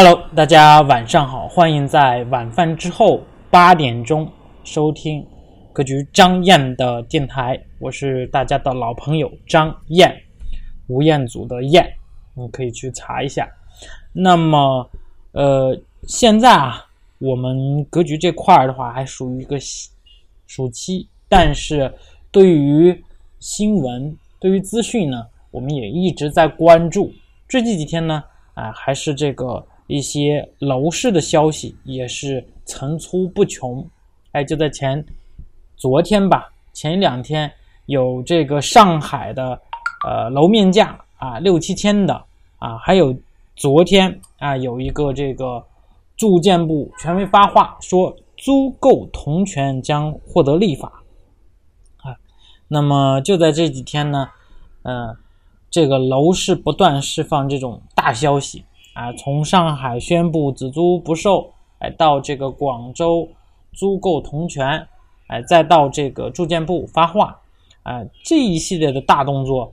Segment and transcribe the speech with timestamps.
[0.00, 4.30] Hello，大家晚上好，欢迎在晚饭之后八点钟
[4.62, 5.26] 收听
[5.72, 10.16] 格局张燕的电台，我是大家的老朋友张燕，
[10.86, 11.84] 吴彦祖的燕，
[12.36, 13.48] 你可以去查一下。
[14.12, 14.88] 那么，
[15.32, 16.86] 呃，现在啊，
[17.18, 19.58] 我们格局这块儿的话还属于一个
[20.46, 21.92] 暑期，但是
[22.30, 23.02] 对于
[23.40, 27.10] 新闻、对于资讯呢，我们也一直在关注。
[27.48, 28.22] 最近几天呢，
[28.54, 29.66] 啊，还是这个。
[29.88, 33.84] 一些楼市的消息也是层出不穷，
[34.32, 35.04] 哎，就在前
[35.76, 37.50] 昨天吧，前两天
[37.86, 39.58] 有这个上海的
[40.06, 42.14] 呃楼面价啊六七千的
[42.58, 43.16] 啊，还有
[43.56, 45.64] 昨天啊有一个这个
[46.16, 51.02] 住建部权威发话说租购同权将获得立法
[52.02, 52.14] 啊，
[52.68, 54.28] 那么就在这几天呢，
[54.82, 55.16] 嗯，
[55.70, 58.64] 这个楼市不断释放这种大消息。
[58.98, 63.28] 啊，从上海宣布只租不售，哎，到这个广州
[63.72, 64.88] 租购同权，
[65.28, 67.40] 哎，再到这个住建部发话，
[67.84, 69.72] 哎，这一系列的大动作，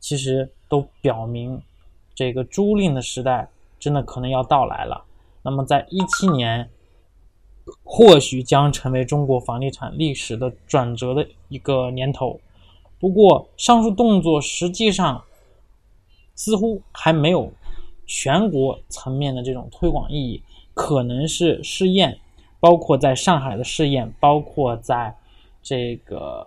[0.00, 1.62] 其实都表明
[2.12, 5.04] 这个租赁的时代真的可能要到来了。
[5.42, 6.68] 那么，在一七年，
[7.84, 12.40] 或许将成为中国房地产历史的转折的一个年头。
[12.98, 15.22] 不过，上述动作实际上
[16.34, 17.52] 似乎还没有。
[18.06, 20.42] 全国层面的这种推广意义，
[20.74, 22.18] 可能是试验，
[22.60, 25.16] 包括在上海的试验，包括在
[25.62, 26.46] 这个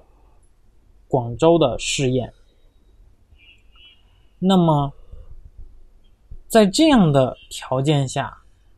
[1.08, 2.32] 广州的试验。
[4.40, 4.94] 那么，
[6.48, 8.38] 在这样的条件下，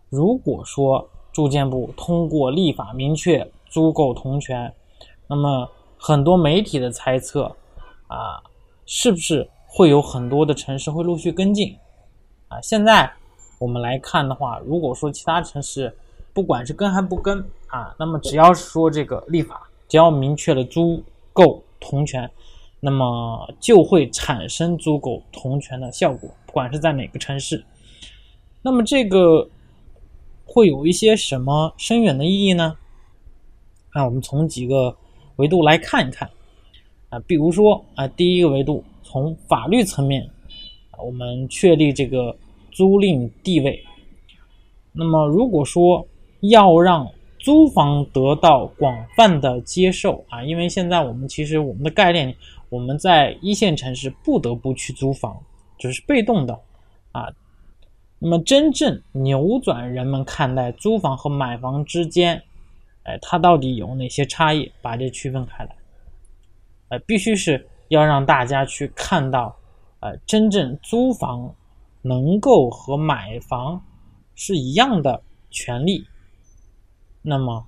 [0.10, 4.74] 如果说住建部通过立法明确租购同权，
[5.28, 7.56] 那么很多媒体的猜测
[8.08, 8.42] 啊，
[8.86, 11.78] 是不是会有很多的城市会陆续跟进？
[12.50, 13.12] 啊，现在
[13.60, 15.96] 我们来看的话，如果说其他城市
[16.34, 22.28] 不管是跟还不跟啊，那么只要是说这个立法，只要明确了租购同权，
[22.80, 27.64] 那么就会产生租购同权的效果，不管是在哪个城市。
[28.64, 29.48] 那么这个
[30.44, 32.76] 会有一些什么深远的意义呢？
[33.92, 34.98] 啊，我们从几个
[35.36, 36.28] 维度来看一看
[37.10, 40.28] 啊，比如说啊，第一个维度从法律层面。
[41.04, 42.36] 我们确立这个
[42.72, 43.84] 租赁地位。
[44.92, 46.06] 那么，如果说
[46.42, 52.36] 要让租房得到广泛的接受啊，因为现在我们其实我们的概念，
[52.70, 55.40] 我们在一线城市不得不去租房，
[55.78, 56.54] 就是被动的
[57.12, 57.30] 啊。
[58.18, 62.42] 那么，真正扭转人们看待租房和买房之间，
[63.04, 64.70] 哎，它到底有哪些差异？
[64.82, 65.76] 把这区分开来，
[66.90, 69.56] 呃，必须是要让大家去看到。
[70.02, 71.54] 呃，真正租房
[72.02, 73.82] 能够和买房
[74.36, 76.06] 是一样的权利，
[77.22, 77.66] 那么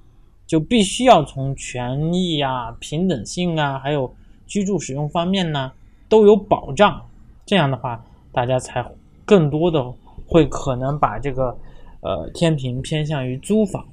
[0.48, 4.14] 就必须要从权益啊、平等性啊，还有
[4.48, 5.72] 居住使用方面呢
[6.08, 7.06] 都有保障。
[7.46, 8.86] 这样的话，大家才
[9.26, 9.94] 更多的
[10.26, 11.58] 会可能把这个
[12.00, 13.86] 呃天平偏向于租房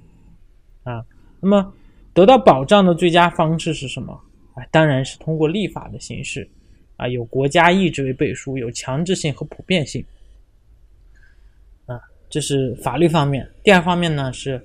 [0.85, 1.05] 啊。
[1.41, 1.73] 那么
[2.15, 4.13] 得到保障的最佳方式是什么？
[4.55, 6.49] 啊，当然是通过立法的形式。
[6.99, 10.05] 啊，有国家意志为背书，有强制性和普遍性。
[11.87, 11.99] 啊，
[12.29, 13.49] 这是法律方面。
[13.63, 14.61] 第二方面呢是，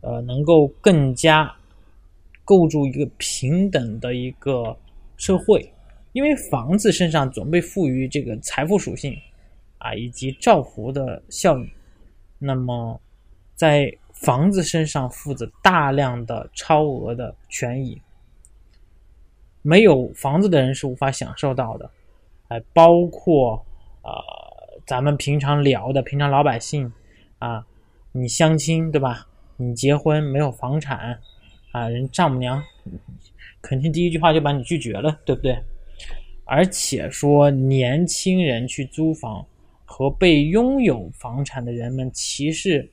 [0.00, 1.52] 呃，能够更加
[2.44, 4.76] 构筑一个平等的一个
[5.16, 5.68] 社会。
[6.12, 9.16] 因为房子身上总被赋予这个财富属性，
[9.78, 11.68] 啊，以及造福的效应。
[12.38, 13.00] 那么，
[13.56, 18.00] 在房子身上负着大量的超额的权益。
[19.62, 21.90] 没有房子的人是无法享受到的，
[22.48, 23.64] 哎，包括
[24.02, 24.12] 呃，
[24.86, 26.92] 咱们平常聊的平常老百姓
[27.38, 27.64] 啊，
[28.12, 29.26] 你相亲对吧？
[29.56, 31.18] 你结婚没有房产
[31.70, 32.62] 啊，人丈母娘
[33.60, 35.56] 肯定第一句话就把你拒绝了，对不对？
[36.44, 39.46] 而且说年轻人去租房
[39.84, 42.90] 和被拥有房产的人们歧视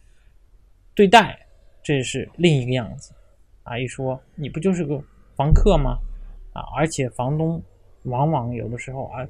[0.94, 1.40] 对待，
[1.82, 3.12] 这是另一个样子
[3.64, 3.80] 啊！
[3.80, 5.02] 一说你不就是个
[5.36, 5.98] 房客吗？
[6.76, 7.62] 而且房东
[8.04, 9.28] 往往有的时候啊，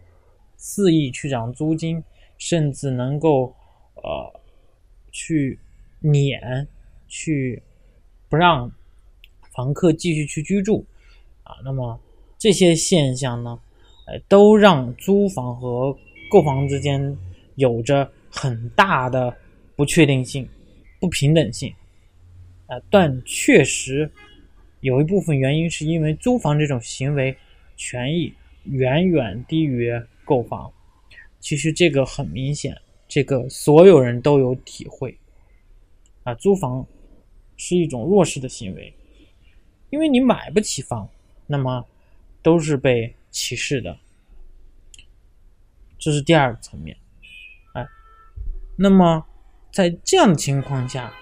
[0.57, 2.03] 肆意去涨租金，
[2.37, 3.53] 甚至能够
[3.95, 4.41] 呃
[5.11, 5.57] 去
[6.01, 6.67] 撵，
[7.07, 7.61] 去
[8.29, 8.71] 不让
[9.51, 10.85] 房客继续去居住
[11.43, 11.55] 啊。
[11.63, 11.99] 那么
[12.37, 13.59] 这些现象呢，
[14.07, 15.95] 呃，都让租房和
[16.29, 17.17] 购房之间
[17.55, 19.35] 有着很大的
[19.75, 20.47] 不确定性、
[20.99, 21.73] 不平等性
[22.67, 22.79] 啊。
[22.89, 24.09] 但确实。
[24.81, 27.37] 有一部分原因是因为租房这种行为
[27.75, 28.33] 权益
[28.63, 29.91] 远远低于
[30.23, 30.71] 购房，
[31.39, 32.77] 其实这个很明显
[33.07, 35.17] 这个所有人都有体会。
[36.23, 36.85] 啊，租房
[37.57, 38.93] 是一种弱势的行为，
[39.89, 41.09] 因为你买不起房，
[41.47, 41.85] 那么
[42.41, 43.97] 都是被歧视的。
[45.97, 46.95] 这是第二个层面，
[47.73, 47.85] 哎，
[48.77, 49.25] 那么
[49.71, 51.13] 在这样的情况下，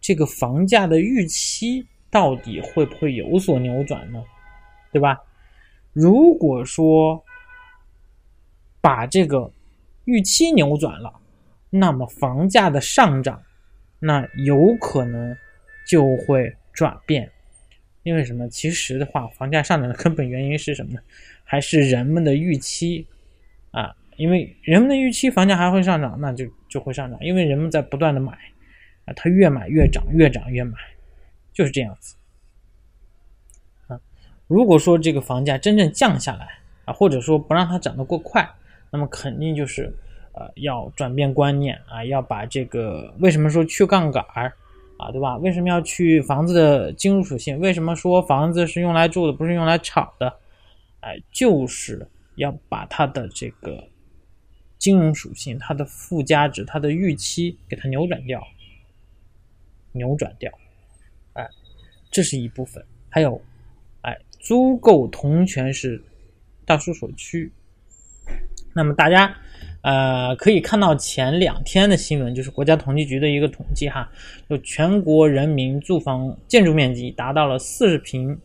[0.00, 4.22] 这个房价的预期到底会不会有所扭转呢？
[4.90, 5.20] 对吧？
[5.92, 7.24] 如果说
[8.80, 9.50] 把这个
[10.04, 11.12] 预期扭转了，
[11.70, 13.42] 那么房价的上涨，
[13.98, 15.36] 那有可能
[15.86, 17.30] 就会转变。
[18.04, 18.48] 因为什么？
[18.48, 21.00] 其实的话，房价上涨的根本原因是什么呢？
[21.44, 23.06] 还是人们的预期
[23.70, 23.94] 啊？
[24.16, 27.18] 因为人们的预期房价还会上涨，那就就会上涨。
[27.20, 28.32] 因为人们在不断的买，
[29.04, 30.78] 啊，它越买越涨，越涨越买，
[31.58, 32.14] 就是这样子。
[33.88, 34.00] 啊，
[34.46, 38.48] 如果说这个房价真正降下来啊，或者说不让它涨得过快，
[38.92, 39.92] 那么肯定就是
[40.34, 44.52] 呃要转变观念啊，要把这个为什么说去杠杆儿
[44.98, 45.36] 啊，对吧？
[45.38, 47.58] 为什么要去房子的金融属性？
[47.58, 50.32] 为什么说房子是用来住的，不是用来炒的？
[51.00, 52.06] 哎，就是
[52.36, 53.82] 要把它的这个。
[54.78, 58.40] 金融属性，它的附加值，它的预期，给它扭转掉，
[59.90, 60.52] 扭转掉，
[62.10, 62.84] 这是一部分。
[63.08, 63.40] 还有，
[64.02, 66.02] 哎，租购同权是
[66.64, 67.50] 大势所趋。
[68.74, 69.34] 那么大家，
[69.82, 74.10] 呃，可以看到前两天的新闻，就是国家统计局的一个统计哈，
[74.48, 78.38] 就全国人民住房建筑面积达到了四十平，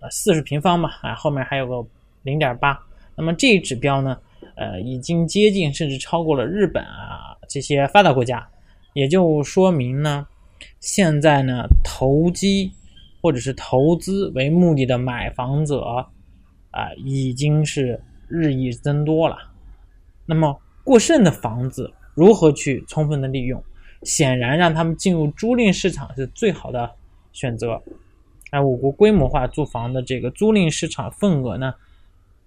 [0.00, 1.88] 呃，四十平方嘛，啊，后面还有个
[2.22, 2.78] 零点八。
[3.14, 4.18] 那么这一指标呢？
[4.56, 8.46] 呃，已经接近甚至超过了日本啊这些发达国家，
[8.94, 10.26] 也就说明呢，
[10.80, 12.72] 现在呢投机
[13.22, 16.08] 或者是投资为目的的买房者
[16.70, 19.36] 啊，已经是日益增多了。
[20.26, 23.62] 那么过剩的房子如何去充分的利用？
[24.02, 26.90] 显然让他们进入租赁市场是最好的
[27.32, 27.82] 选择。
[28.50, 31.74] 哎，我国规模化住房的这个租赁市场份额呢，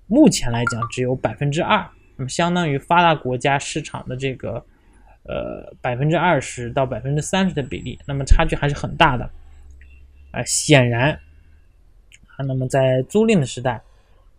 [0.08, 1.88] 目前来讲只有百分之二。
[2.18, 4.66] 那么，相当于发达国家市场的这个，
[5.26, 9.30] 呃，百分之二十到百分之三十的比例，那么差距还是很大的。
[10.32, 11.12] 啊，显然，
[12.36, 13.82] 啊，那么在租赁的时代，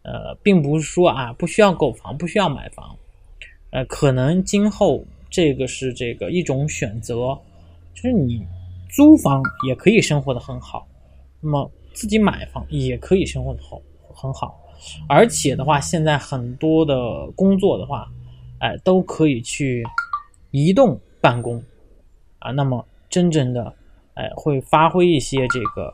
[0.03, 2.97] 呃，并不是说啊不需要购房，不需要买房，
[3.71, 7.39] 呃，可能今后这个是这个一种选择，
[7.95, 8.45] 就是你
[8.91, 10.87] 租房也可以生活的很好，
[11.41, 13.81] 那么自己买房也可以生活的好
[14.13, 14.61] 很好。
[15.09, 18.11] 而且的话，现在很多的工作的话，
[18.59, 19.83] 哎，都可以去
[20.55, 21.61] 移动办公
[22.39, 22.53] 啊。
[22.53, 23.75] 那么，真正的
[24.15, 25.93] 哎，会发挥一些这个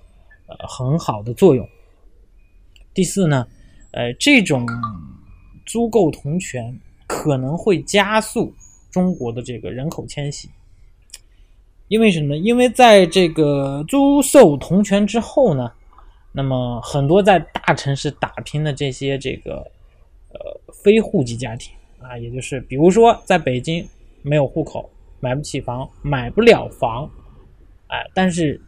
[0.48, 1.66] 呃很好的作用。
[2.92, 3.46] 第四呢，
[3.92, 4.66] 呃，这种
[5.64, 8.52] 租购同权可能会加速
[8.90, 10.50] 中国的这个人口迁徙。
[11.88, 12.36] 因为什么？
[12.36, 15.72] 因为在这个租售同权之后呢。
[16.32, 19.68] 那么很多在大城市打拼的这些这个
[20.28, 20.38] 呃
[20.72, 23.84] 非户籍家庭啊，也就是比如说在北京
[24.22, 24.90] 没有户口，
[25.20, 27.11] 买不起房，买不了房，
[27.88, 28.61] 哎，但是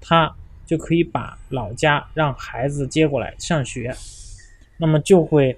[0.00, 0.34] 他
[0.66, 3.94] 就可以把老家让孩子接过来上学，
[4.78, 5.56] 那么就会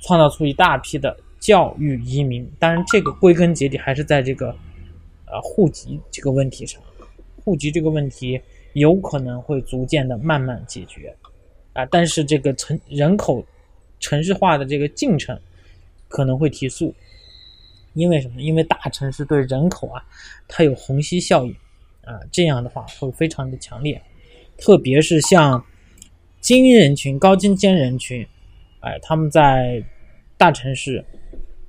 [0.00, 2.50] 创造出一大批的教育移民。
[2.58, 4.48] 当然，这个归根结底还是在这个
[5.26, 6.80] 呃户籍这个问题上，
[7.44, 8.40] 户籍这个问题。
[8.74, 11.14] 有可能会逐渐的慢慢解决，
[11.74, 13.44] 啊，但是这个城人口
[14.00, 15.38] 城市化的这个进程
[16.08, 16.94] 可能会提速，
[17.94, 18.40] 因为什么？
[18.40, 20.04] 因为大城市对人口啊，
[20.48, 21.52] 它有虹吸效应，
[22.04, 24.00] 啊，这样的话会非常的强烈，
[24.56, 25.64] 特别是像
[26.40, 28.26] 精英人群、高精尖人群，
[28.80, 29.82] 哎，他们在
[30.36, 31.04] 大城市，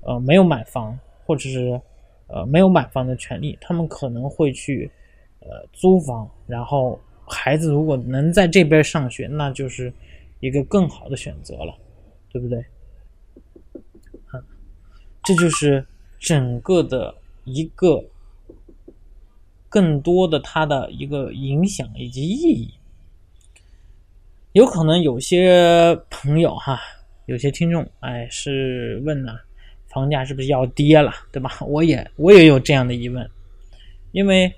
[0.01, 1.79] 呃，没有买房或者是
[2.27, 4.91] 呃没有买房的权利，他们可能会去。
[5.45, 9.93] 呃，租房，然后孩子如果能在这边上学，那就是
[10.39, 11.77] 一个更好的选择了，
[12.31, 12.59] 对不对？
[14.27, 14.39] 啊，
[15.25, 15.85] 这就是
[16.23, 17.13] 整个的
[17.43, 18.03] 一个
[19.67, 22.73] 更多的它的一个影响以及意义。
[24.53, 26.79] 有可能有些朋友哈，
[27.25, 29.33] 有些听众哎是问呢，
[29.89, 31.51] 房价是不是要跌了，对吧？
[31.67, 33.29] 我也我也有这样的疑问，
[34.13, 34.51] 因为。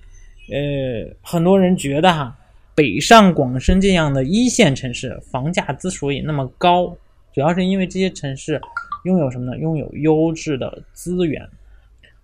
[0.47, 2.37] 呃，很多人觉得哈，
[2.75, 6.95] 北上广深这样的一线城市房价之所以那么高，
[7.33, 8.61] 主要是因为这些城市
[9.05, 9.57] 拥有什么呢？
[9.57, 11.47] 拥有优质的资源，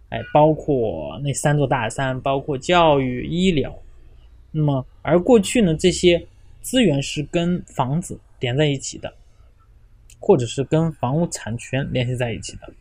[0.09, 3.73] 哎，包括那三座大山，包括教育、医疗。
[4.51, 6.27] 那么，而过去呢，这些
[6.59, 9.13] 资源是跟房子连在一起的，
[10.19, 12.73] 或者是跟房屋产权联系在一起的，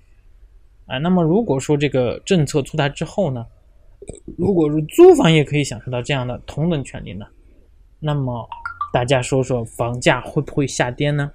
[0.87, 3.47] 啊，那么如果说这个政策出台之后呢，
[4.37, 7.26] 如果是租房也可以享受到这样的同等权利呢，
[8.00, 8.49] 那么
[8.92, 11.30] 大家说说房价会不会下跌呢？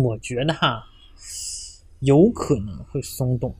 [0.00, 0.82] 我觉得哈，
[2.00, 3.54] 有可能会松动。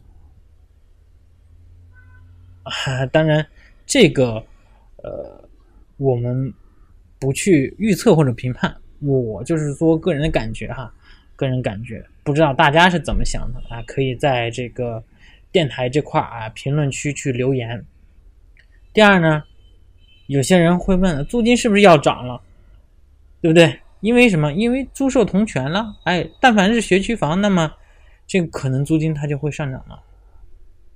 [2.63, 3.47] 啊，当然
[3.85, 4.43] 这个
[5.03, 5.49] 呃，
[5.99, 6.53] 我们
[7.19, 8.75] 不去预测或者评判。
[9.01, 10.91] 我就是说个人的感觉哈，
[11.37, 13.83] 个人感觉，不知道大家是怎么想的啊？
[13.83, 15.03] 可以在这个
[15.51, 17.85] 电台这块啊评论区去留言。
[18.95, 19.43] 第二呢，
[20.29, 22.41] 有些人会问，租金是不是要涨了？
[23.41, 23.77] 对不对？
[24.03, 24.53] 因为什么？
[24.53, 25.97] 因为租售同权了。
[26.05, 27.73] 哎，但凡是学区房，那么
[28.27, 30.03] 这个可能租金它就会上涨了，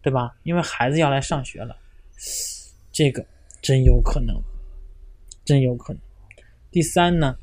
[0.02, 0.36] 对吧？
[0.42, 1.74] 因为孩子要来上学了，
[2.92, 3.24] 这个
[3.62, 4.36] 真有可能，
[5.44, 6.02] 真有可能。
[6.70, 7.36] 第三呢？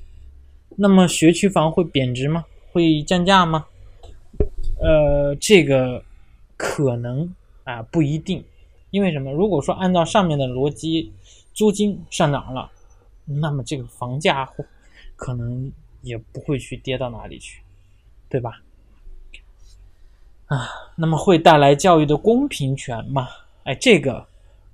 [0.76, 2.46] 那么学区房会贬值吗？
[2.72, 3.66] 会降价吗？
[4.82, 6.04] 呃，这个
[6.58, 8.44] 可能啊不一定，
[8.90, 9.32] 因为什么？
[9.32, 11.14] 如果说按照上面的逻辑，
[11.54, 12.70] 租金上涨了，
[13.26, 14.66] 那么这个房价会
[15.24, 17.62] 可能也不会去跌到哪里去，
[18.28, 18.62] 对吧？
[20.48, 23.30] 啊，那么会带来教育的公平权吗？
[23.64, 24.28] 哎，这个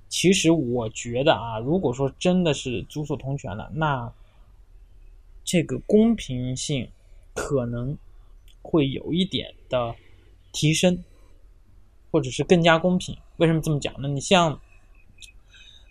[0.08, 4.12] 其实我觉得啊，如果说真的是租售同权了，那。
[5.42, 6.88] 这个公平性
[7.34, 7.96] 可能
[8.62, 9.96] 会有一点的
[10.52, 11.02] 提升，
[12.12, 13.16] 或者是更加公平。
[13.38, 14.06] 为什么这么讲呢？
[14.06, 14.60] 你像，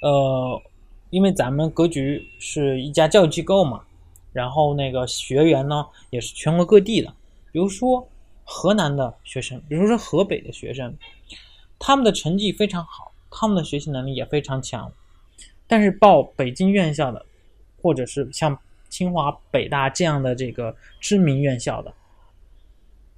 [0.01, 0.62] 呃，
[1.10, 3.84] 因为咱们格局是一家教育机构嘛，
[4.32, 7.14] 然后那个学员呢也是全国各地的，
[7.52, 8.08] 比如说
[8.44, 10.96] 河南的学生，比如说河北的学生，
[11.78, 14.92] 他们的成绩非常好，他们的学习能力也非常强，
[15.68, 17.26] 但是报北京院校的，
[17.82, 18.58] 或者是像。
[18.90, 21.94] 清华、北大这样的这个知名院校的，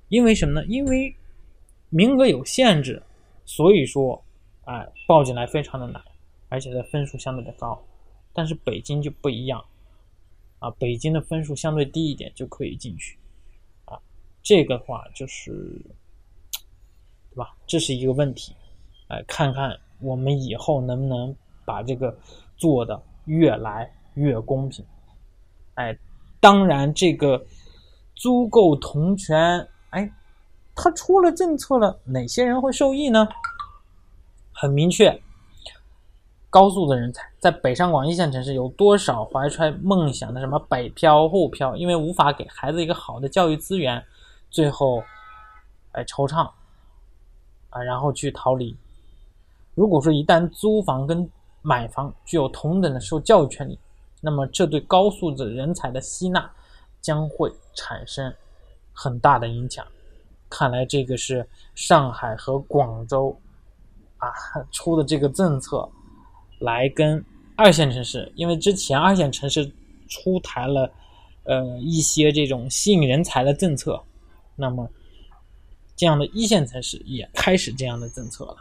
[0.10, 0.66] 因为什么呢？
[0.68, 1.16] 因为
[1.90, 3.02] 名额有限制，
[3.46, 4.22] 所以说，
[4.66, 6.04] 哎，报进来非常的难，
[6.50, 7.82] 而且的分数相对的高。
[8.34, 9.64] 但是北京就不一样，
[10.62, 13.18] 啊，北京的分数相对低一点就可以进去，
[13.86, 14.00] 啊，
[14.44, 15.52] 这个话就是，
[17.32, 17.56] 对吧？
[17.66, 18.56] 这是一个问题，
[19.08, 22.16] 哎，看看我们以后能不能把这个
[22.58, 24.86] 做的越来越公平。
[25.74, 25.98] 哎，
[26.40, 27.44] 当然，这个
[28.14, 30.08] 租购同权，哎，
[30.76, 33.28] 他出了政策了，哪些人会受益呢？
[34.54, 35.20] 很明确，
[36.52, 44.04] 高素的人才在北上广一线城市有多少怀揣梦想的什么北漂、沪漂，因为无法给孩子一个好的教育资源，
[44.52, 45.04] 最后
[45.94, 46.48] 哎惆怅
[47.72, 48.78] 啊，然后去逃离。
[49.74, 51.28] 如果说一旦租房跟
[51.64, 53.80] 买房具有同等的受教育权利。
[54.24, 56.48] 那么，这对高素质人才的吸纳
[57.02, 58.32] 将会产生
[58.94, 59.84] 很大的影响。
[60.48, 61.44] 看来，这个是
[61.74, 63.36] 上海和广州
[64.18, 64.30] 啊
[64.72, 65.90] 出的这个政策，
[66.62, 67.24] 来跟
[67.56, 69.70] 二线城市，因为之前二线城市
[70.08, 70.92] 出台了
[71.44, 74.02] 呃一些这种吸引人才的政策，
[74.56, 74.90] 那么
[75.96, 78.58] 这样的一线城市也开始这样的政策了。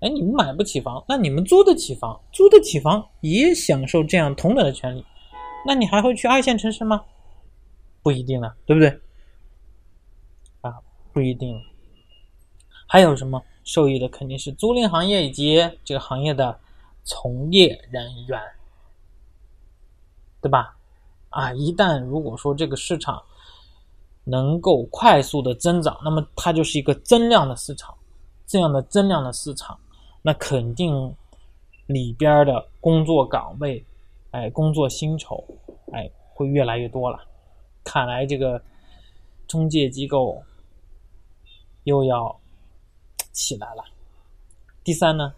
[0.00, 5.04] 哎，你们买不起房，那你们租得起房，租得起房也享受这样同等的权利，
[5.64, 7.04] 那你还会去二线城市吗？
[8.02, 8.88] 不一定了，对不对？
[10.62, 10.74] 啊，
[11.12, 11.56] 不一定。
[12.88, 14.08] 还有什么受益的？
[14.08, 16.58] 肯定是租赁行业以及这个行业的
[17.04, 18.40] 从业人员，
[20.40, 20.76] 对吧？
[21.30, 23.22] 啊，一旦如果说这个市场
[24.24, 27.96] 能够快速的增长，那么它就是一个增量的市场，
[28.46, 29.78] 这样的增量的市场。
[30.22, 31.12] 那肯定
[31.86, 33.84] 里边的工作岗位，
[34.30, 35.44] 哎，工作薪酬，
[35.92, 37.18] 哎，会越来越多了。
[37.82, 38.62] 看来这个
[39.48, 40.40] 中介机构
[41.84, 42.38] 又要
[43.32, 43.82] 起来了。
[44.84, 45.34] 第三呢，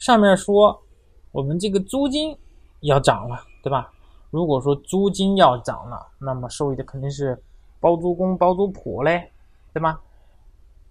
[0.00, 0.82] 上面说
[1.30, 2.36] 我们这个租金
[2.80, 3.92] 要涨了，对吧？
[4.30, 7.40] 如果说租金要涨了，那么受益的肯定是
[7.80, 9.30] 包租公、包租婆嘞，
[9.74, 9.98] 对吗？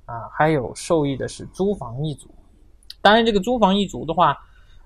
[0.06, 2.30] 啊，还有受益的是租房一族。
[3.02, 4.38] 当然，这个租房一族的话，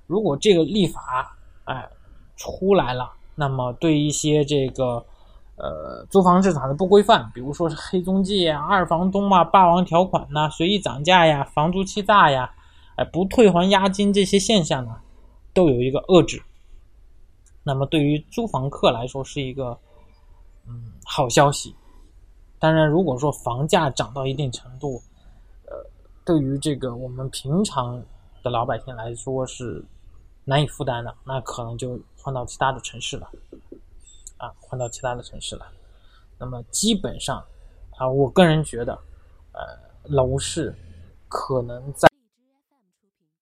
[0.08, 1.90] 如果这个立法哎
[2.38, 5.06] 出来了，那么对一些这个
[5.58, 12.54] 呃租房市场的不规范，比如说是黑中介啊、二房东啊、霸王条款呐、随意涨价呀、房租欺诈呀、
[12.96, 14.96] 哎不退还押金这些现象呢，
[15.54, 16.42] 都有一个遏制。
[17.64, 19.78] 那么对于租房客来说是一个
[20.68, 21.76] 嗯好消息。
[22.60, 25.02] 当然，如果说房价涨到一定程度，
[25.66, 25.74] 呃
[26.26, 28.02] 对于这个我们平常
[28.42, 29.84] 的老百姓来说是
[30.46, 33.30] 难以负担的，那可能就换到其他的城市了，
[34.38, 35.66] 啊，换到其他的城市了。
[36.38, 37.44] 那么基本上
[37.98, 38.94] 啊，我个人觉得，
[39.52, 39.62] 呃，
[40.04, 40.74] 楼市
[41.28, 42.08] 可能在